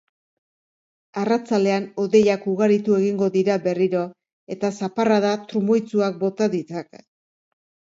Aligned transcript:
Arratsaldean 1.23 1.85
hodeiak 2.05 2.49
ugaritu 2.55 2.97
egingo 3.03 3.29
dira 3.37 3.61
berriro 3.69 4.03
eta 4.59 4.75
zaparrada 4.83 5.39
trumoitsuak 5.49 6.23
bota 6.27 6.55
ditzake. 6.61 7.09